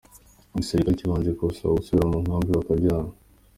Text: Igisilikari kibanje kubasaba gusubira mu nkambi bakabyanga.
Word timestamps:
Igisilikari 0.53 0.99
kibanje 0.99 1.31
kubasaba 1.37 1.77
gusubira 1.79 2.09
mu 2.11 2.17
nkambi 2.23 2.49
bakabyanga. 2.57 3.13